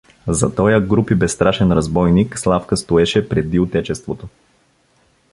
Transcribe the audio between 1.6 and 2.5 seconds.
разбойник